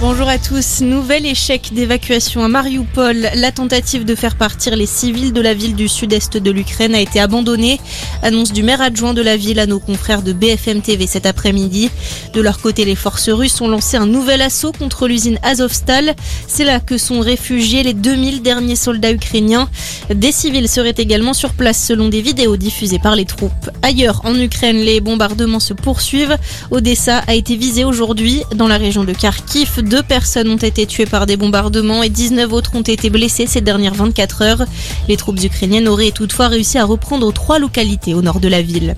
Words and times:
Bonjour 0.00 0.28
à 0.28 0.38
tous. 0.38 0.80
Nouvel 0.80 1.26
échec 1.26 1.70
d'évacuation 1.72 2.44
à 2.44 2.48
Mariupol. 2.48 3.30
La 3.34 3.50
tentative 3.50 4.04
de 4.04 4.14
faire 4.14 4.36
partir 4.36 4.76
les 4.76 4.86
civils 4.86 5.32
de 5.32 5.40
la 5.40 5.54
ville 5.54 5.74
du 5.74 5.88
sud-est 5.88 6.36
de 6.36 6.50
l'Ukraine 6.52 6.94
a 6.94 7.00
été 7.00 7.18
abandonnée. 7.18 7.80
Annonce 8.22 8.52
du 8.52 8.62
maire 8.62 8.80
adjoint 8.80 9.12
de 9.12 9.22
la 9.22 9.36
ville 9.36 9.58
à 9.58 9.66
nos 9.66 9.80
confrères 9.80 10.22
de 10.22 10.32
BFM 10.32 10.82
TV 10.82 11.08
cet 11.08 11.26
après-midi. 11.26 11.90
De 12.32 12.40
leur 12.40 12.60
côté, 12.60 12.84
les 12.84 12.94
forces 12.94 13.28
russes 13.28 13.60
ont 13.60 13.66
lancé 13.66 13.96
un 13.96 14.06
nouvel 14.06 14.40
assaut 14.40 14.70
contre 14.70 15.08
l'usine 15.08 15.40
Azovstal. 15.42 16.14
C'est 16.46 16.64
là 16.64 16.78
que 16.78 16.96
sont 16.96 17.18
réfugiés 17.18 17.82
les 17.82 17.94
2000 17.94 18.40
derniers 18.40 18.76
soldats 18.76 19.10
ukrainiens. 19.10 19.68
Des 20.14 20.30
civils 20.30 20.68
seraient 20.68 20.94
également 20.96 21.34
sur 21.34 21.54
place 21.54 21.84
selon 21.84 22.08
des 22.08 22.22
vidéos 22.22 22.56
diffusées 22.56 23.00
par 23.00 23.16
les 23.16 23.24
troupes. 23.24 23.70
Ailleurs, 23.82 24.20
en 24.24 24.38
Ukraine, 24.38 24.76
les 24.76 25.00
bombardements 25.00 25.58
se 25.58 25.74
poursuivent. 25.74 26.36
Odessa 26.70 27.18
a 27.26 27.34
été 27.34 27.56
visée 27.56 27.84
aujourd'hui 27.84 28.42
dans 28.54 28.68
la 28.68 28.78
région 28.78 29.02
de 29.02 29.12
Kharkiv. 29.12 29.82
Deux 29.88 30.02
personnes 30.02 30.50
ont 30.50 30.56
été 30.56 30.84
tuées 30.84 31.06
par 31.06 31.24
des 31.24 31.38
bombardements 31.38 32.02
et 32.02 32.10
19 32.10 32.52
autres 32.52 32.74
ont 32.74 32.82
été 32.82 33.08
blessées 33.08 33.46
ces 33.46 33.62
dernières 33.62 33.94
24 33.94 34.42
heures. 34.42 34.64
Les 35.08 35.16
troupes 35.16 35.42
ukrainiennes 35.42 35.88
auraient 35.88 36.10
toutefois 36.10 36.48
réussi 36.48 36.76
à 36.76 36.84
reprendre 36.84 37.32
trois 37.32 37.58
localités 37.58 38.12
au 38.12 38.20
nord 38.20 38.38
de 38.38 38.48
la 38.48 38.60
ville. 38.60 38.96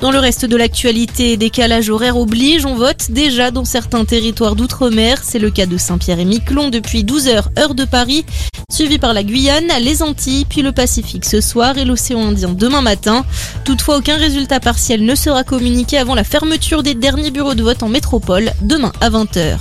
Dans 0.00 0.12
le 0.12 0.20
reste 0.20 0.44
de 0.46 0.56
l'actualité, 0.56 1.36
décalage 1.36 1.90
horaire 1.90 2.16
oblige, 2.16 2.64
on 2.64 2.76
vote 2.76 3.10
déjà 3.10 3.50
dans 3.50 3.64
certains 3.64 4.04
territoires 4.04 4.54
d'outre-mer. 4.54 5.18
C'est 5.20 5.40
le 5.40 5.50
cas 5.50 5.66
de 5.66 5.76
Saint-Pierre 5.76 6.20
et 6.20 6.24
Miquelon 6.24 6.70
depuis 6.70 7.02
12 7.02 7.26
heures, 7.26 7.48
heure 7.58 7.74
de 7.74 7.84
Paris, 7.84 8.24
suivi 8.70 8.98
par 8.98 9.12
la 9.12 9.24
Guyane, 9.24 9.72
les 9.80 10.00
Antilles, 10.00 10.46
puis 10.48 10.62
le 10.62 10.70
Pacifique 10.70 11.24
ce 11.24 11.40
soir 11.40 11.76
et 11.76 11.84
l'océan 11.84 12.28
Indien 12.28 12.50
demain 12.50 12.82
matin. 12.82 13.24
Toutefois, 13.64 13.98
aucun 13.98 14.16
résultat 14.16 14.60
partiel 14.60 15.04
ne 15.04 15.16
sera 15.16 15.42
communiqué 15.42 15.98
avant 15.98 16.14
la 16.14 16.24
fermeture 16.24 16.84
des 16.84 16.94
derniers 16.94 17.32
bureaux 17.32 17.54
de 17.54 17.64
vote 17.64 17.82
en 17.82 17.88
métropole, 17.88 18.52
demain 18.62 18.92
à 19.00 19.10
20h. 19.10 19.58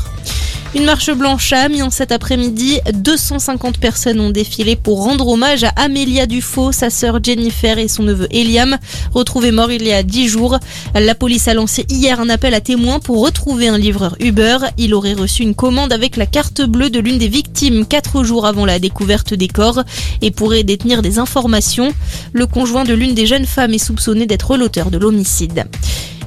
Une 0.76 0.86
marche 0.86 1.10
blanche 1.10 1.52
à 1.52 1.62
Amiens 1.62 1.90
cet 1.90 2.12
après-midi. 2.12 2.80
250 2.94 3.80
personnes 3.80 4.20
ont 4.20 4.30
défilé 4.30 4.76
pour 4.76 5.04
rendre 5.04 5.28
hommage 5.28 5.64
à 5.64 5.70
Amélia 5.70 6.28
Dufaux, 6.28 6.72
sa 6.72 6.92
sœur 6.92 7.24
Jennifer 7.24 7.80
et 7.80 7.88
son 7.88 8.04
neveu 8.04 8.28
Eliam, 8.30 8.78
retrouvés 9.12 9.52
morts 9.52 9.72
il 9.72 9.82
y 9.88 9.92
a 9.92 10.04
10 10.04 10.28
jours. 10.28 10.60
La 10.94 11.16
police 11.16 11.48
a 11.48 11.56
lancé 11.56 11.88
hier 11.90 12.20
un 12.20 12.30
appel 12.30 12.54
à 12.54 12.62
témoins 12.62 13.00
pour 13.00 13.26
retrouver 13.26 13.68
un 13.68 13.80
livreur 13.80 14.16
Uber. 14.20 14.60
Il 14.78 14.94
aurait 14.94 15.14
reçu 15.14 15.42
une 15.42 15.56
commande 15.56 15.92
avec 15.92 16.18
la 16.18 16.28
carte 16.28 16.62
bleue 16.62 16.92
de 16.92 17.00
l'une 17.00 17.18
des 17.18 17.30
victimes 17.30 17.88
4 17.88 18.24
jours 18.24 18.46
avant 18.46 18.68
la 18.68 18.78
découverte 18.78 19.34
des 19.34 19.48
corps 19.48 19.84
et 20.22 20.30
pourrait 20.30 20.64
détenir 20.64 21.02
des 21.02 21.18
informations. 21.18 21.92
Le 22.32 22.46
conjoint 22.46 22.84
de 22.84 22.94
l'une 22.94 23.16
des 23.16 23.26
jeunes 23.26 23.48
femmes 23.48 23.74
est 23.74 23.84
soupçonné 23.84 24.28
d'être 24.28 24.56
l'auteur 24.56 24.92
de 24.92 25.00
l'homicide. 25.00 25.66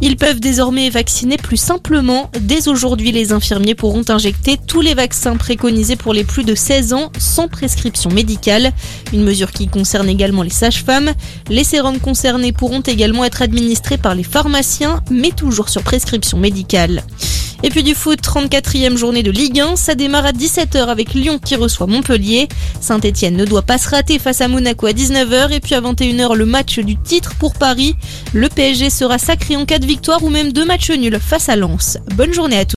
Ils 0.04 0.16
peuvent 0.16 0.40
désormais 0.40 0.90
vacciner 0.90 1.36
plus 1.36 1.56
simplement. 1.56 2.28
Dès 2.40 2.66
aujourd'hui, 2.66 3.12
les 3.12 3.32
infirmiers 3.32 3.76
pourront 3.76 4.02
injecter 4.08 4.58
tous 4.66 4.80
les 4.80 4.94
vaccins 4.94 5.36
préconisés 5.36 5.94
pour 5.94 6.12
les 6.12 6.24
plus 6.24 6.42
de 6.42 6.56
16 6.56 6.92
ans 6.92 7.12
sans 7.18 7.46
prescription 7.46 8.10
médicale. 8.10 8.72
Une 9.12 9.22
mesure 9.22 9.52
qui 9.52 9.68
concerne 9.68 10.08
également 10.08 10.42
les 10.42 10.50
sages-femmes. 10.50 11.12
Les 11.48 11.62
sérums 11.62 12.00
concernés 12.00 12.50
pourront 12.50 12.80
également 12.80 13.24
être 13.24 13.42
administrés 13.42 13.96
par 13.96 14.16
les 14.16 14.24
pharmaciens, 14.24 15.04
mais 15.08 15.30
toujours 15.30 15.68
sur 15.68 15.84
prescription 15.84 16.36
médicale. 16.36 17.04
Et 17.62 17.70
puis 17.70 17.82
du 17.82 17.94
foot, 17.94 18.20
34e 18.20 18.96
journée 18.96 19.22
de 19.22 19.30
Ligue 19.30 19.60
1, 19.60 19.76
ça 19.76 19.94
démarre 19.94 20.26
à 20.26 20.32
17h 20.32 20.86
avec 20.86 21.14
Lyon 21.14 21.38
qui 21.38 21.54
reçoit 21.54 21.86
Montpellier. 21.86 22.48
Saint-Etienne 22.80 23.36
ne 23.36 23.44
doit 23.44 23.62
pas 23.62 23.78
se 23.78 23.88
rater 23.88 24.18
face 24.18 24.40
à 24.40 24.48
Monaco 24.48 24.86
à 24.86 24.92
19h 24.92 25.52
et 25.52 25.60
puis 25.60 25.74
à 25.74 25.80
21h 25.80 26.34
le 26.34 26.44
match 26.44 26.80
du 26.80 26.96
titre 26.96 27.34
pour 27.36 27.54
Paris. 27.54 27.94
Le 28.32 28.48
PSG 28.48 28.90
sera 28.90 29.18
sacré 29.18 29.56
en 29.56 29.64
cas 29.64 29.78
de 29.78 29.86
victoire 29.86 30.22
ou 30.24 30.30
même 30.30 30.52
deux 30.52 30.64
matchs 30.64 30.90
nuls 30.90 31.20
face 31.20 31.48
à 31.48 31.56
Lens. 31.56 31.98
Bonne 32.16 32.32
journée 32.32 32.58
à 32.58 32.64
tous. 32.64 32.70